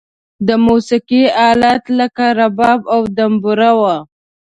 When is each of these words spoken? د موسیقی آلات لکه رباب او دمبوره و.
د 0.47 0.49
موسیقی 0.67 1.23
آلات 1.49 1.83
لکه 1.99 2.25
رباب 2.39 2.81
او 2.93 3.01
دمبوره 3.17 3.71
و. 3.79 3.81